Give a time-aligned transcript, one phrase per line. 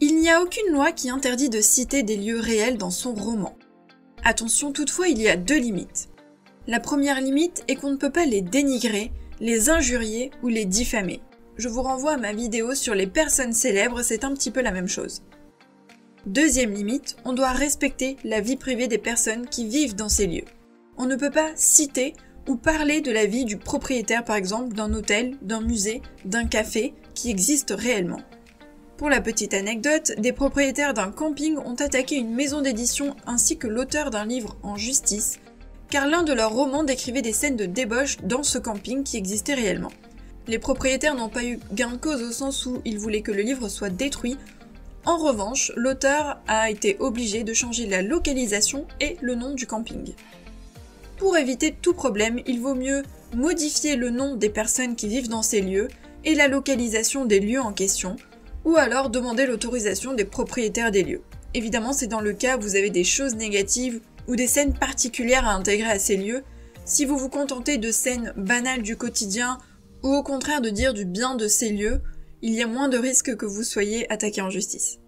[0.00, 3.56] Il n'y a aucune loi qui interdit de citer des lieux réels dans son roman.
[4.24, 6.08] Attention toutefois, il y a deux limites.
[6.66, 11.20] La première limite est qu'on ne peut pas les dénigrer, les injurier ou les diffamer.
[11.56, 14.72] Je vous renvoie à ma vidéo sur les personnes célèbres, c'est un petit peu la
[14.72, 15.22] même chose.
[16.26, 20.46] Deuxième limite, on doit respecter la vie privée des personnes qui vivent dans ces lieux.
[20.96, 22.14] On ne peut pas citer
[22.48, 26.94] ou parler de la vie du propriétaire par exemple d'un hôtel, d'un musée, d'un café
[27.14, 28.20] qui existe réellement.
[28.96, 33.66] Pour la petite anecdote, des propriétaires d'un camping ont attaqué une maison d'édition ainsi que
[33.66, 35.40] l'auteur d'un livre en justice,
[35.90, 39.54] car l'un de leurs romans décrivait des scènes de débauche dans ce camping qui existait
[39.54, 39.92] réellement.
[40.46, 43.42] Les propriétaires n'ont pas eu gain de cause au sens où ils voulaient que le
[43.42, 44.36] livre soit détruit
[45.06, 50.14] en revanche, l'auteur a été obligé de changer la localisation et le nom du camping.
[51.18, 53.02] Pour éviter tout problème, il vaut mieux
[53.34, 55.88] modifier le nom des personnes qui vivent dans ces lieux
[56.24, 58.16] et la localisation des lieux en question,
[58.64, 61.22] ou alors demander l'autorisation des propriétaires des lieux.
[61.54, 65.46] Évidemment, c'est dans le cas où vous avez des choses négatives ou des scènes particulières
[65.46, 66.42] à intégrer à ces lieux.
[66.84, 69.58] Si vous vous contentez de scènes banales du quotidien,
[70.02, 72.00] ou au contraire de dire du bien de ces lieux,
[72.42, 74.98] il y a moins de risques que vous soyez attaqué en justice.